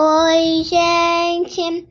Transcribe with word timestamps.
Oi, 0.00 0.62
gente! 0.62 1.88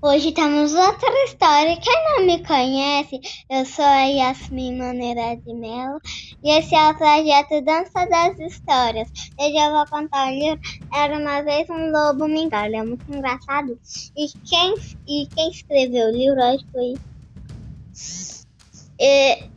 Hoje 0.00 0.32
temos 0.32 0.72
outra 0.72 1.24
história. 1.26 1.76
Quem 1.76 2.04
não 2.04 2.24
me 2.24 2.42
conhece, 2.42 3.20
eu 3.50 3.66
sou 3.66 3.84
a 3.84 4.04
Yasmin 4.04 4.78
Maneira 4.78 5.36
de 5.36 5.52
Melo 5.52 6.00
e 6.42 6.50
esse 6.50 6.74
é 6.74 6.88
o 6.88 6.96
projeto 6.96 7.62
Dança 7.66 8.06
das 8.06 8.38
Histórias. 8.38 9.10
Hoje 9.38 9.56
eu 9.58 9.72
vou 9.72 9.86
contar 9.90 10.28
o 10.28 10.30
livro 10.30 10.58
Era 10.90 11.18
uma 11.18 11.42
vez 11.42 11.68
um 11.68 11.90
lobo 11.90 12.26
mingau. 12.26 12.64
Ele 12.64 12.76
é 12.76 12.82
muito 12.82 13.04
engraçado. 13.14 13.78
E 14.16 14.28
quem, 14.48 14.74
e 15.06 15.26
quem 15.26 15.50
escreveu 15.50 16.08
o 16.08 16.16
livro 16.16 16.40
hoje 16.40 16.66
foi 16.72 16.94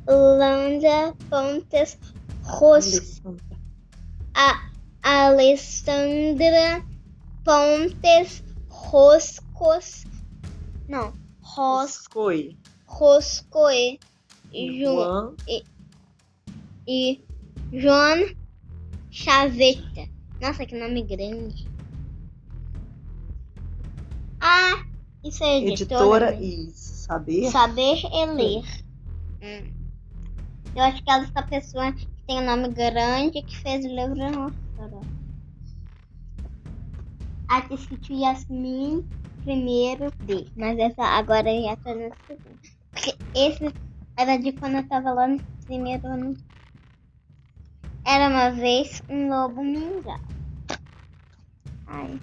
Landa 0.10 1.16
Pontes 1.30 1.98
Rosco. 2.44 3.38
A 4.34 4.62
Alessandra 5.02 6.84
Pontes 7.46 8.44
Roscos. 8.68 10.04
Não. 10.90 11.14
Roscoi. 11.42 12.58
Roscoe. 12.88 14.00
Juan. 14.52 15.36
E, 15.48 15.64
e 16.88 17.24
João 17.72 18.36
Chaveta. 19.12 20.10
Nossa, 20.42 20.66
que 20.66 20.76
nome 20.76 21.04
grande. 21.04 21.68
Ah, 24.42 24.84
isso 25.24 25.44
é 25.44 25.60
editora. 25.60 26.32
Editora 26.32 26.42
e 26.42 26.72
saber. 26.74 27.52
Saber 27.52 27.98
e 28.12 28.26
ler. 28.26 28.64
Hum. 29.42 29.72
Eu 30.76 30.84
acho 30.84 31.04
que 31.04 31.12
essa 31.12 31.44
pessoa 31.44 31.92
que 31.92 32.08
tem 32.28 32.40
um 32.40 32.46
nome 32.46 32.70
grande 32.70 33.42
que 33.44 33.58
fez 33.58 33.86
o 33.86 33.88
livro 33.88 34.52
Aqui 37.48 37.76
escrito 37.76 38.14
Yasmin 38.14 39.06
primeiro 39.44 40.12
D. 40.24 40.48
Mas 40.56 40.78
essa 40.80 41.04
agora 41.04 41.50
já 41.62 41.76
tá 41.78 41.94
no 41.94 42.12
segundo. 42.28 42.60
Porque 42.92 43.16
esse 43.36 43.74
era 44.18 44.38
de 44.38 44.52
quando 44.54 44.78
eu 44.78 44.88
tava 44.88 45.12
lá 45.12 45.28
no 45.28 45.40
primeiro 45.66 46.08
ano. 46.08 46.36
Era 48.06 48.30
uma 48.30 48.50
vez 48.52 49.02
um 49.10 49.30
lobo 49.30 49.64
mingau. 49.64 50.20
Ai. 51.88 52.20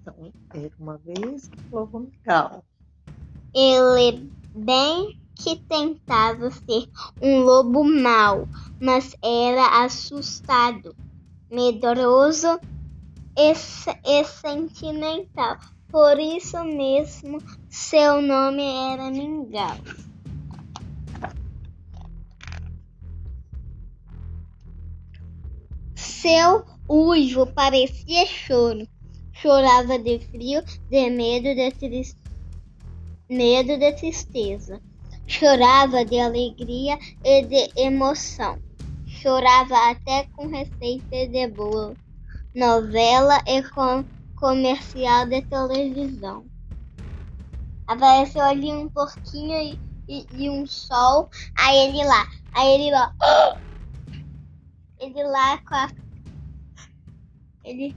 Então, 0.00 0.32
era 0.54 0.70
uma 0.78 0.98
vez 0.98 1.50
um 1.72 1.76
lobo 1.76 2.00
mingau. 2.00 2.64
Ele 3.54 4.30
bem 4.54 5.23
que 5.34 5.56
tentava 5.56 6.50
ser 6.50 6.88
um 7.20 7.40
lobo 7.40 7.84
mau, 7.84 8.48
mas 8.80 9.16
era 9.22 9.84
assustado, 9.84 10.94
medroso 11.50 12.58
e, 13.36 13.52
e 13.52 14.24
sentimental. 14.24 15.58
Por 15.90 16.18
isso 16.18 16.62
mesmo, 16.64 17.38
seu 17.68 18.20
nome 18.20 18.64
era 18.64 19.10
Mingau. 19.10 19.76
Seu 25.94 26.64
uivo 26.88 27.46
parecia 27.46 28.26
choro. 28.26 28.88
Chorava 29.32 29.98
de 29.98 30.18
frio, 30.20 30.62
de 30.88 31.10
medo, 31.10 31.54
de, 31.54 31.70
tris... 31.72 32.16
medo, 33.28 33.78
de 33.78 33.92
tristeza. 33.92 34.80
Chorava 35.26 36.04
de 36.04 36.20
alegria 36.20 36.98
e 37.24 37.42
de 37.46 37.72
emoção. 37.80 38.58
Chorava 39.06 39.90
até 39.90 40.28
com 40.36 40.48
receita 40.48 41.26
de 41.26 41.48
bolo, 41.48 41.96
novela 42.54 43.42
e 43.46 43.62
com 43.62 44.04
comercial 44.36 45.26
de 45.26 45.40
televisão. 45.42 46.44
Apareceu 47.86 48.42
ali 48.42 48.70
um 48.70 48.86
porquinho 48.90 49.56
e, 49.62 49.78
e, 50.06 50.26
e, 50.30 50.50
um 50.50 50.66
sol. 50.66 51.30
Aí 51.56 51.88
ele 51.88 52.04
lá. 52.04 52.28
Aí 52.52 52.74
ele 52.74 52.90
lá. 52.90 53.14
Ele 55.00 55.22
lá 55.24 55.58
com 55.58 55.74
a. 55.74 55.90
Ele. 57.62 57.94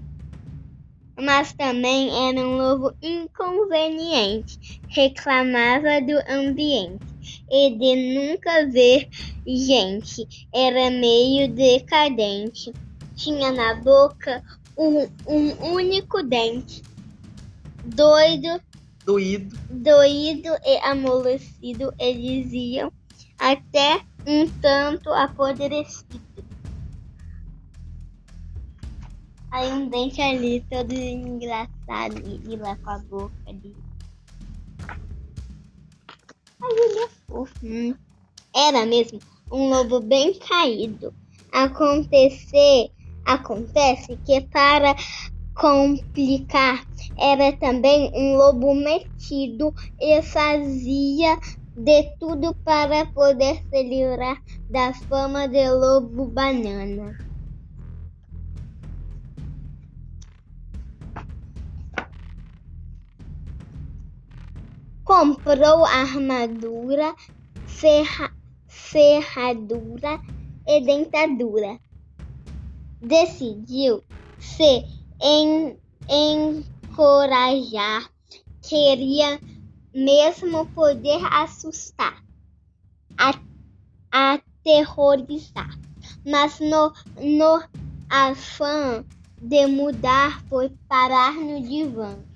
Mas 1.18 1.54
também 1.54 2.10
era 2.30 2.40
um 2.46 2.58
lobo 2.58 2.94
inconveniente. 3.02 4.82
Reclamava 4.90 6.02
do 6.02 6.18
ambiente 6.30 7.17
e 7.50 7.72
de 7.72 8.14
nunca 8.14 8.66
ver 8.68 9.10
gente. 9.46 10.48
Era 10.54 10.90
meio 10.90 11.52
decadente. 11.52 12.74
Tinha 13.16 13.52
na 13.52 13.76
boca 13.76 14.44
um, 14.78 15.08
um 15.28 15.74
único 15.74 16.22
dente. 16.24 16.84
Doido. 17.84 18.62
Doído. 19.06 19.58
Doído 19.70 20.50
e 20.66 20.78
amolecido, 20.84 21.94
eles 21.98 22.52
diziam, 22.52 22.92
até 23.40 24.02
um 24.26 24.48
tanto 24.62 25.10
apodrecido. 25.10 26.22
Aí 29.50 29.72
um 29.72 29.88
dente 29.88 30.22
ali, 30.22 30.64
todo 30.70 30.94
engraçado, 30.94 32.22
e 32.48 32.56
lá 32.58 32.76
com 32.76 32.90
a 32.90 33.00
boca 33.00 33.34
ali. 33.48 33.76
Ai, 36.62 36.72
ele 36.72 37.00
é. 37.00 37.17
Hum. 37.30 37.94
Era 38.56 38.86
mesmo 38.86 39.20
um 39.52 39.70
lobo 39.70 40.00
bem 40.00 40.34
caído. 40.40 41.14
Acontecer, 41.52 42.90
acontece 43.26 44.18
que 44.26 44.42
para 44.42 44.96
complicar, 45.54 46.86
era 47.18 47.52
também 47.58 48.12
um 48.16 48.38
lobo 48.38 48.74
metido 48.74 49.74
e 50.00 50.22
fazia 50.22 51.38
de 51.76 52.04
tudo 52.20 52.56
para 52.64 53.06
poder 53.08 53.62
se 53.70 53.84
livrar 53.84 54.42
da 54.70 54.94
fama 54.94 55.48
de 55.48 55.70
lobo 55.70 56.28
banana. 56.28 57.27
Comprou 65.08 65.86
armadura, 65.86 67.16
ferra, 67.66 68.30
ferradura 68.68 70.20
e 70.68 70.82
dentadura. 70.82 71.80
Decidiu 73.02 74.04
se 74.38 74.84
en, 75.22 75.78
encorajar, 76.10 78.12
queria 78.62 79.40
mesmo 79.96 80.66
poder 80.72 81.24
assustar, 81.32 82.22
a, 83.18 83.32
aterrorizar, 84.12 85.70
mas 86.26 86.60
no, 86.60 86.92
no 87.16 87.64
afã 88.10 89.06
de 89.42 89.68
mudar 89.68 90.44
foi 90.50 90.70
parar 90.90 91.36
no 91.36 91.62
divã. 91.62 92.27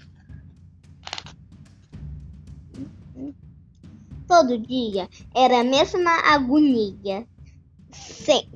Todo 4.32 4.58
dia 4.58 5.10
era 5.36 5.60
a 5.60 5.64
mesma 5.64 6.10
agonia. 6.24 7.28
Sem, 7.92 8.48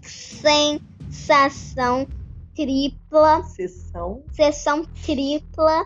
sensação 1.09 2.07
tripla. 2.55 3.43
Sessão. 3.43 4.23
Sessão 4.31 4.85
tripla 5.05 5.85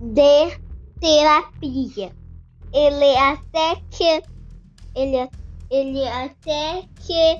de 0.00 0.58
terapia. 0.98 2.10
Ele 2.72 3.16
até 3.18 3.76
que. 3.90 4.22
Ele, 4.94 5.28
ele 5.70 6.08
até 6.08 6.88
que 7.04 7.38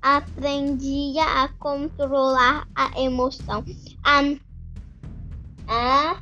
aprendia 0.00 1.22
a 1.22 1.48
controlar 1.58 2.66
a 2.74 2.98
emoção, 2.98 3.62
a, 4.02 4.22
a 5.68 6.18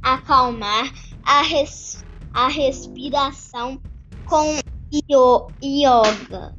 acalmar 0.00 0.92
a, 1.24 1.42
res, 1.42 2.04
a 2.32 2.48
respiração 2.48 3.80
com 4.24 4.58
yoga 5.62 6.54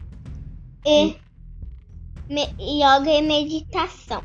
e 0.86 1.16
me, 2.30 2.48
yoga 2.60 3.12
e 3.12 3.22
meditação. 3.22 4.22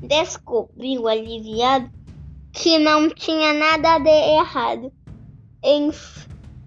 Descobriu 0.00 1.06
aliviado 1.06 1.90
que 2.52 2.78
não 2.78 3.08
tinha 3.08 3.52
nada 3.52 3.98
de 3.98 4.10
errado 4.10 4.92
em, 5.62 5.90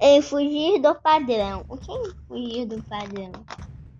em 0.01 0.21
fugir 0.21 0.81
do 0.81 0.95
padrão. 0.95 1.65
O 1.67 1.77
que 1.77 1.91
é 1.91 2.13
fugir 2.27 2.65
do 2.65 2.81
padrão? 2.83 3.31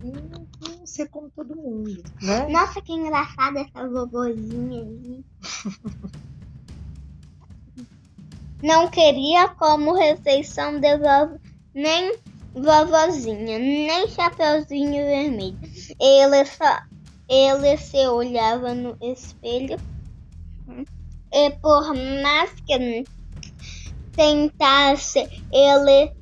Hum, 0.02 0.84
ser 0.84 1.08
como 1.08 1.30
todo 1.30 1.54
mundo, 1.56 2.02
né? 2.22 2.48
Nossa, 2.48 2.80
que 2.80 2.92
engraçada 2.92 3.60
essa 3.60 3.88
vovozinha 3.88 4.82
aí. 4.82 5.24
Não 8.66 8.88
queria 8.88 9.48
como 9.48 9.94
refeição 9.94 10.80
de 10.80 10.98
vovó 10.98 11.38
nem, 11.72 12.12
vovozinha, 12.52 13.58
nem 13.58 14.08
chapeuzinho 14.08 15.04
vermelho. 15.04 15.58
Ele 16.00 16.44
só 16.44 16.82
ele 17.28 17.76
se 17.76 18.06
olhava 18.06 18.74
no 18.74 18.96
espelho 19.00 19.76
e 21.32 21.50
por 21.50 21.92
mais 22.22 22.50
que 22.66 23.04
tentasse, 24.12 25.28
ele 25.52 26.12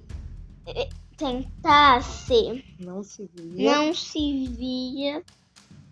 tentasse, 1.17 2.65
não 2.81 3.03
se 3.03 3.31
via, 3.35 3.71
não 3.71 3.95
se 3.95 4.49
via 4.49 5.23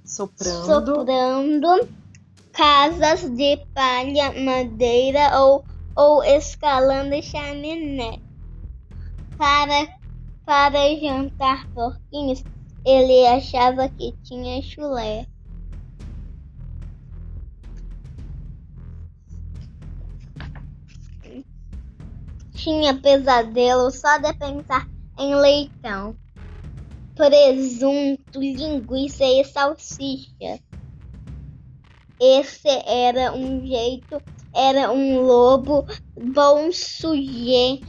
soprando, 0.05 0.67
soprando 0.67 1.89
casas 2.53 3.31
de 3.31 3.59
palha, 3.75 4.33
madeira 4.43 5.39
ou, 5.41 5.65
ou 5.97 6.23
escalando 6.25 7.23
chaminé. 7.23 8.19
Para, 9.37 9.89
para 10.45 10.95
jantar 11.01 11.69
porquinhos, 11.73 12.43
ele 12.85 13.27
achava 13.27 13.89
que 13.89 14.13
tinha 14.23 14.61
chulé. 14.63 15.27
Tinha 22.55 22.95
pesadelo 22.95 23.91
só 23.91 24.19
de 24.19 24.33
pensar 24.35 24.87
em 25.19 25.35
leitão, 25.35 26.17
presunto, 27.15 28.41
linguiça 28.41 29.25
e 29.25 29.45
salsicha. 29.45 30.61
Esse 32.21 32.69
era 32.87 33.33
um 33.33 33.67
jeito, 33.67 34.23
era 34.55 34.93
um 34.93 35.23
lobo 35.23 35.87
bom 36.35 36.71
sujeito 36.73 37.87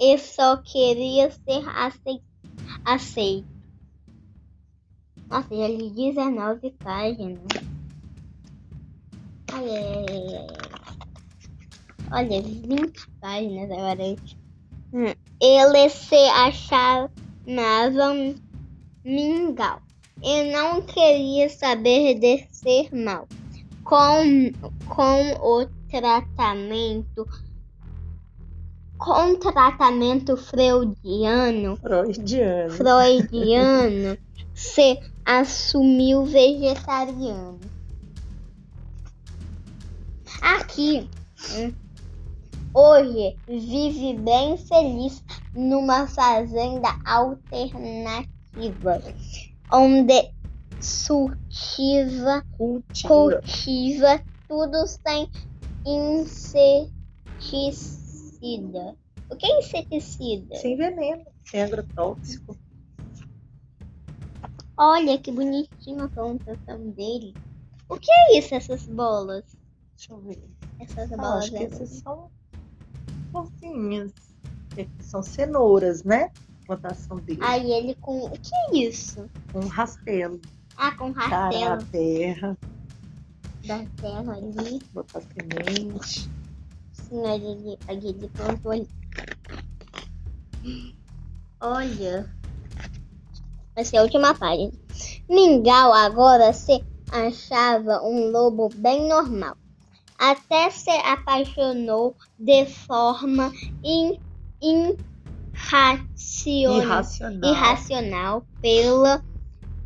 e 0.00 0.18
só 0.18 0.56
queria 0.56 1.30
ser 1.30 1.62
aceito. 2.84 3.60
Nossa, 5.28 5.54
já 5.54 5.68
li 5.68 5.90
19 5.90 6.70
páginas. 6.82 7.38
Olha, 9.52 10.46
olha, 12.10 12.42
20 12.42 13.08
páginas 13.20 13.70
agora. 13.70 14.16
Hum. 14.92 15.14
Ele 15.40 15.88
se 15.88 16.16
achava 16.16 17.10
mingau 19.04 19.80
e 20.22 20.52
não 20.52 20.82
queria 20.82 21.48
saber 21.48 22.18
de 22.18 22.46
ser 22.50 22.92
mal. 22.92 23.28
Com, 23.84 24.52
com 24.90 25.32
o 25.40 25.66
tratamento 25.88 27.26
com 28.98 29.34
tratamento 29.36 30.36
freudiano, 30.36 31.76
freudiano, 31.76 32.70
freudiano 32.70 34.18
se 34.52 35.00
assumiu 35.24 36.26
vegetariano. 36.26 37.58
Aqui, 40.42 41.08
hoje, 42.74 43.38
vive 43.48 44.18
bem 44.18 44.58
feliz 44.58 45.24
numa 45.54 46.06
fazenda 46.06 46.94
alternativa, 47.06 48.28
onde 49.72 50.30
cultiva, 50.98 52.44
cultiva, 52.58 53.08
cultiva 53.08 54.22
tudo 54.50 54.84
sem 54.84 55.30
inseticida. 55.86 56.90
O 59.30 59.36
que 59.36 59.46
é 59.46 59.58
inseticida? 59.60 60.56
Sem 60.56 60.76
veneno, 60.76 61.24
sem 61.44 61.62
agrotóxico. 61.62 62.56
Olha 64.76 65.16
que 65.18 65.30
bonitinho 65.30 66.02
a 66.02 66.08
plantação 66.08 66.90
dele. 66.90 67.32
O 67.88 67.96
que 67.96 68.10
é 68.10 68.38
isso, 68.38 68.52
essas 68.52 68.88
bolas? 68.88 69.44
Deixa 69.96 70.12
eu 70.12 70.18
ver. 70.18 70.42
Essas 70.80 71.12
ah, 71.12 71.16
bolas. 71.16 71.44
Acho 71.44 71.52
que 71.52 71.64
essas 71.64 71.88
são 71.90 72.28
bolsinhas. 73.30 74.12
São 74.98 75.22
cenouras, 75.22 76.02
né? 76.02 76.32
Plantação 76.66 77.18
dele. 77.18 77.38
Aí 77.40 77.70
ele 77.70 77.94
com. 77.96 78.24
O 78.24 78.30
que 78.32 78.50
é 78.52 78.78
isso? 78.78 79.30
Com 79.52 79.60
rastelo. 79.60 80.40
Ah, 80.76 80.90
com 80.96 81.12
rastelo. 81.12 81.76
Da 81.76 81.86
terra. 81.86 82.58
Da 83.70 83.78
terra 84.02 84.32
ali. 84.32 84.82
Botar 84.92 85.22
semente. 85.22 86.28
Sim, 86.92 87.24
ali, 87.24 87.78
ali 87.86 88.08
ele 88.08 88.28
plantou 88.30 88.72
ali. 88.72 88.88
Olha. 91.60 92.34
Essa 93.76 93.94
é 93.94 94.00
a 94.00 94.02
última 94.02 94.34
página. 94.34 94.72
Mingau 95.28 95.92
agora 95.92 96.52
se 96.52 96.84
achava 97.12 98.02
um 98.02 98.32
lobo 98.32 98.70
bem 98.74 99.08
normal. 99.08 99.56
Até 100.18 100.68
se 100.70 100.90
apaixonou 100.90 102.16
de 102.40 102.66
forma 102.66 103.52
in, 103.84 104.18
irracional, 105.54 106.82
irracional. 106.82 107.52
irracional 107.52 108.44
pela 108.60 109.24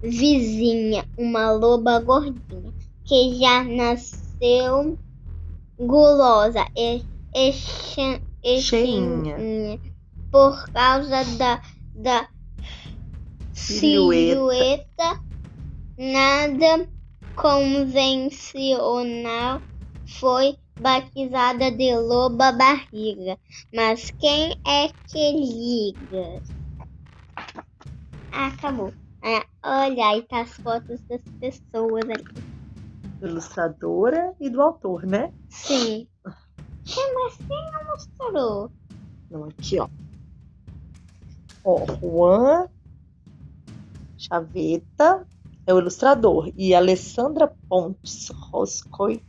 vizinha, 0.03 1.05
uma 1.19 1.53
loba 1.53 2.01
gordinha, 2.01 2.73
que 3.15 3.39
já 3.39 3.63
nasceu 3.63 4.99
gulosa 5.79 6.67
e, 6.77 7.07
e, 7.33 7.51
e 8.43 8.61
cheinha 8.61 9.37
por 10.33 10.69
causa 10.73 11.23
da, 11.39 11.63
da 11.95 12.29
silhueta 13.53 15.21
nada 15.97 16.91
convencional 17.37 19.63
foi 20.19 20.59
batizada 20.77 21.71
de 21.71 21.97
loba 21.97 22.51
barriga. 22.51 23.39
Mas 23.73 24.11
quem 24.19 24.51
é 24.67 24.89
que 25.07 25.31
liga? 25.31 26.43
Acabou. 28.33 28.93
Ah, 29.23 29.47
olha, 29.65 30.09
aí 30.09 30.23
tá 30.27 30.41
as 30.41 30.51
fotos 30.59 31.01
das 31.09 31.23
pessoas 31.41 32.11
aqui. 32.11 32.43
Ilustradora 33.26 34.35
e 34.41 34.49
do 34.50 34.61
autor, 34.61 35.05
né? 35.05 35.32
Sim. 35.49 36.06
Mas 36.25 37.37
quem 37.37 37.73
não 37.73 37.85
mostrou? 37.87 38.71
Não, 39.31 39.44
aqui, 39.44 39.79
ó. 39.81 39.88
Ó, 41.65 41.87
Juan 42.01 42.69
Chaveta 44.19 45.27
é 45.67 45.72
o 45.72 45.79
ilustrador 45.79 46.53
e 46.56 46.75
Alessandra 46.75 47.53
Pontes 47.69 48.29
Roscoe, 48.29 49.22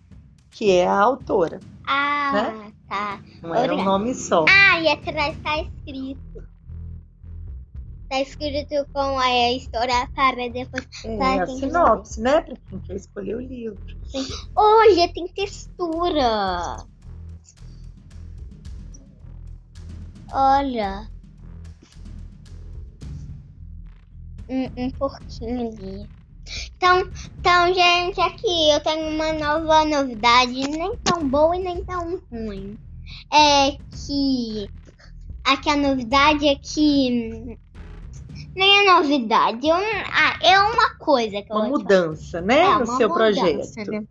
que 0.52 0.72
é 0.72 0.86
a 0.86 1.00
autora. 1.00 1.60
Ah, 1.88 2.32
né? 2.34 2.74
tá. 2.88 3.22
Não 3.42 3.56
era 3.56 3.74
um 3.74 3.84
nome 3.84 4.14
só. 4.14 4.46
Ah, 4.50 4.80
e 4.82 4.88
atrás 4.90 5.38
tá 5.42 5.58
escrito. 5.60 6.44
Tá 8.16 8.22
escrito 8.22 8.88
com 8.94 9.20
a 9.20 9.52
história 9.52 10.08
para 10.16 10.48
depois. 10.48 10.88
É, 11.04 11.42
a 11.42 11.46
sinopse, 11.46 12.22
né? 12.22 12.40
Pra 12.40 12.56
quem 12.70 12.80
quer 12.80 12.96
escolher 12.96 13.36
o 13.36 13.42
livro. 13.42 13.78
Sim. 14.06 14.26
Olha, 14.56 15.14
tem 15.14 15.28
textura. 15.28 16.78
Olha. 20.32 21.10
um, 24.48 24.86
um 24.86 24.90
porquinho 24.92 25.68
ali. 25.68 26.08
Então, 26.78 27.10
então, 27.38 27.74
gente, 27.74 28.22
aqui 28.22 28.70
eu 28.72 28.80
tenho 28.80 29.10
uma 29.10 29.34
nova 29.34 29.84
novidade, 29.84 30.54
nem 30.54 30.96
tão 31.04 31.28
boa 31.28 31.54
e 31.54 31.60
nem 31.60 31.84
tão 31.84 32.22
ruim. 32.32 32.78
É 33.34 33.72
que 33.72 34.70
aqui 35.44 35.70
a 35.70 35.76
novidade 35.76 36.48
é 36.48 36.56
que 36.56 37.58
nem 38.56 38.88
é 38.88 38.94
novidade, 38.94 39.68
eu, 39.68 39.76
ah, 39.76 40.40
é 40.42 40.60
uma 40.60 40.96
coisa 40.96 41.42
que 41.42 41.52
eu 41.52 41.56
Uma 41.58 41.68
mudança, 41.68 42.42
né, 42.42 42.60
é, 42.60 42.80
no 42.80 42.88
seu 42.98 43.10
projeto. 43.10 43.76
Né? 43.88 44.04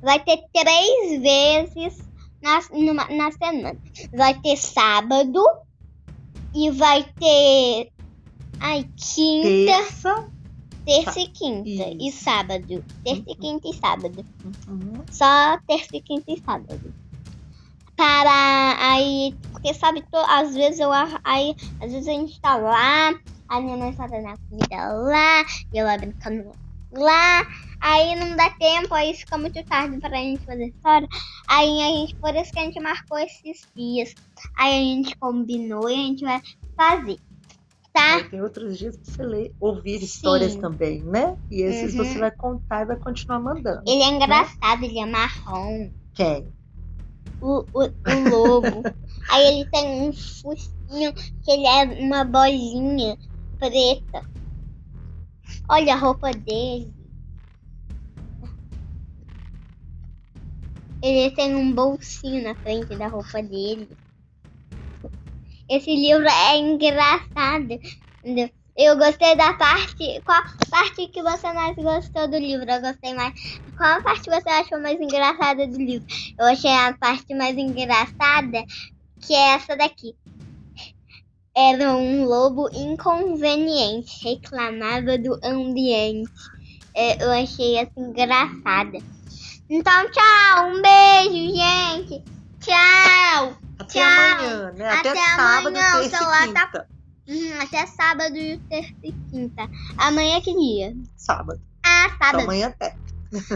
Vai 0.00 0.18
ter 0.20 0.42
três 0.52 1.20
vezes 1.20 2.02
na, 2.42 2.60
numa, 2.72 3.04
na 3.08 3.30
semana. 3.32 3.76
Vai 4.12 4.34
ter 4.40 4.56
sábado 4.56 5.44
e 6.54 6.70
vai 6.70 7.04
ter 7.18 7.92
Ai, 8.62 8.88
quinta. 8.96 9.72
Terça. 9.72 10.28
Terça 10.86 11.20
e 11.20 11.26
quinta. 11.26 11.68
Isso. 11.68 11.96
E 12.00 12.12
sábado. 12.12 12.84
Terça 13.04 13.24
e 13.26 13.34
quinta 13.34 13.68
e 13.68 13.74
sábado. 13.74 14.24
Uhum. 14.68 15.04
Só 15.10 15.58
terça 15.66 15.96
e 15.96 16.00
quinta 16.00 16.30
e 16.30 16.40
sábado. 16.40 16.94
Para 17.96 18.76
aí. 18.78 19.34
Porque 19.50 19.74
sabe, 19.74 20.04
tô, 20.12 20.18
às 20.18 20.54
vezes 20.54 20.78
eu. 20.78 20.90
Aí, 21.24 21.56
às 21.80 21.90
vezes 21.90 22.06
a 22.06 22.12
gente 22.12 22.40
tá 22.40 22.54
lá. 22.56 23.12
A 23.52 23.60
minha 23.60 23.76
mãe 23.76 23.92
fazendo 23.92 24.28
a 24.28 24.34
comida 24.48 24.76
lá. 24.94 25.44
E 25.70 25.78
eu 25.78 25.84
lá 25.84 25.98
brincando 25.98 26.52
lá. 26.90 27.46
Aí 27.82 28.14
não 28.16 28.34
dá 28.34 28.48
tempo, 28.48 28.94
aí 28.94 29.12
fica 29.12 29.36
muito 29.36 29.62
tarde 29.66 30.00
pra 30.00 30.16
gente 30.16 30.42
fazer 30.42 30.68
história. 30.68 31.06
Aí 31.46 31.82
a 31.82 31.88
gente, 31.88 32.16
por 32.16 32.34
isso 32.34 32.50
que 32.50 32.58
a 32.58 32.62
gente 32.62 32.80
marcou 32.80 33.18
esses 33.18 33.68
dias. 33.76 34.14
Aí 34.56 34.72
a 34.72 34.82
gente 34.82 35.14
combinou 35.18 35.86
e 35.90 35.92
a 35.92 35.96
gente 35.96 36.24
vai 36.24 36.40
fazer. 36.74 37.18
Tá? 37.92 38.14
Aí 38.14 38.30
tem 38.30 38.40
outros 38.40 38.78
dias 38.78 38.96
pra 38.96 39.04
você 39.04 39.22
ler, 39.22 39.54
ouvir 39.60 40.02
histórias 40.02 40.52
Sim. 40.52 40.60
também, 40.62 41.02
né? 41.02 41.36
E 41.50 41.60
esses 41.60 41.92
Uhum. 41.92 42.04
você 42.06 42.18
vai 42.18 42.30
contar 42.30 42.82
e 42.82 42.86
vai 42.86 42.96
continuar 42.96 43.38
mandando. 43.38 43.82
Ele 43.86 44.02
é 44.02 44.08
engraçado, 44.08 44.82
ele 44.82 44.98
é 44.98 45.04
marrom. 45.04 45.90
Quem? 46.14 46.48
O, 47.38 47.66
o, 47.74 47.82
o 47.84 48.30
lobo. 48.30 48.82
Aí 49.28 49.46
ele 49.46 49.70
tem 49.70 50.08
um 50.08 50.12
focinho 50.12 51.12
que 51.42 51.50
ele 51.50 51.66
é 51.66 51.84
uma 52.02 52.24
bolinha 52.24 53.14
preta. 53.62 54.26
Olha 55.68 55.94
a 55.94 55.96
roupa 55.96 56.32
dele. 56.32 56.92
Ele 61.00 61.34
tem 61.34 61.54
um 61.54 61.72
bolsinho 61.72 62.42
na 62.42 62.56
frente 62.56 62.96
da 62.96 63.06
roupa 63.06 63.40
dele. 63.42 63.88
Esse 65.68 65.94
livro 65.94 66.26
é 66.28 66.58
engraçado. 66.58 67.78
Eu 68.76 68.96
gostei 68.96 69.36
da 69.36 69.54
parte. 69.54 70.20
Qual 70.24 70.42
parte 70.70 71.06
que 71.08 71.22
você 71.22 71.52
mais 71.52 71.76
gostou 71.76 72.28
do 72.28 72.38
livro? 72.38 72.68
Eu 72.68 72.80
gostei 72.80 73.14
mais. 73.14 73.32
Qual 73.76 74.02
parte 74.02 74.28
você 74.28 74.48
achou 74.48 74.80
mais 74.80 75.00
engraçada 75.00 75.66
do 75.68 75.76
livro? 75.76 76.06
Eu 76.38 76.46
achei 76.46 76.70
a 76.70 76.96
parte 76.98 77.32
mais 77.34 77.56
engraçada 77.56 78.64
que 79.24 79.34
é 79.34 79.54
essa 79.54 79.76
daqui. 79.76 80.14
Era 81.54 81.94
um 81.94 82.24
lobo 82.24 82.68
inconveniente, 82.72 84.24
reclamava 84.24 85.18
do 85.18 85.38
ambiente. 85.44 86.30
É, 86.94 87.22
Eu 87.22 87.30
achei 87.30 87.76
essa 87.76 87.92
engraçada. 87.98 88.98
Então, 89.68 90.10
tchau, 90.10 90.68
um 90.68 90.82
beijo, 90.82 91.54
gente. 91.56 92.24
Tchau. 92.60 93.56
Até 93.78 93.92
Tchau. 93.92 94.02
amanhã, 94.02 94.72
né? 94.72 94.88
Até, 94.88 95.08
Até 95.10 95.24
sábado, 95.36 95.68
amanhã, 95.68 95.96
o 95.96 96.00
terça 96.00 96.16
celular 96.18 96.48
e 96.48 96.52
tá- 96.52 96.66
quinta. 96.66 96.88
Hum, 97.28 97.60
até 97.62 97.86
sábado 97.86 98.36
e 98.36 98.58
terça 98.68 98.94
e 99.02 99.12
quinta. 99.12 99.68
Amanhã 99.98 100.36
é 100.36 100.40
que 100.40 100.54
dia? 100.54 100.94
Sábado. 101.16 101.60
Ah, 101.84 102.06
Então, 102.06 102.18
sábado. 102.18 102.42
amanhã 102.44 102.68
até. 102.68 102.94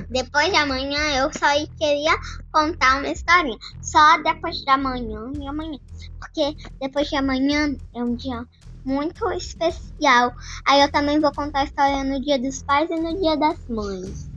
Depois 0.09 0.51
de 0.51 0.57
amanhã 0.57 0.99
eu 1.19 1.31
só 1.33 1.47
queria 1.79 2.17
contar 2.53 2.99
uma 2.99 3.09
historinha. 3.09 3.59
Só 3.83 4.23
depois 4.23 4.57
de 4.57 4.71
amanhã 4.71 5.31
e 5.39 5.47
amanhã. 5.47 5.79
Porque 6.19 6.57
depois 6.81 7.09
de 7.09 7.17
amanhã 7.17 7.75
é 7.95 8.03
um 8.03 8.17
dia 8.17 8.45
muito 8.85 9.31
especial. 9.33 10.33
Aí 10.67 10.81
eu 10.81 10.91
também 10.91 11.21
vou 11.21 11.33
contar 11.33 11.61
a 11.61 11.65
história 11.65 12.05
no 12.05 12.21
dia 12.21 12.39
dos 12.39 12.63
pais 12.63 12.91
e 12.91 12.97
no 12.97 13.21
dia 13.21 13.37
das 13.37 13.67
mães. 13.69 14.31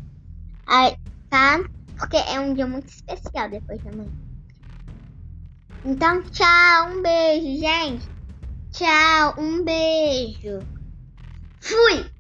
Aí, 0.68 0.98
tá? 1.30 1.60
Porque 1.98 2.18
é 2.18 2.40
um 2.40 2.54
dia 2.54 2.68
muito 2.68 2.90
especial 2.90 3.50
depois 3.50 3.82
de 3.82 3.90
amanhã. 3.90 4.12
Então, 5.86 6.22
tchau, 6.24 6.92
um 6.92 7.02
beijo, 7.02 7.62
gente. 7.62 8.10
Tchau, 8.72 9.36
um 9.38 9.64
beijo. 9.64 10.60
Fui! 11.62 12.19